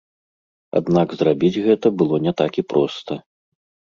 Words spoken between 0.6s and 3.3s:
Аднак зрабіць гэта было не так і проста.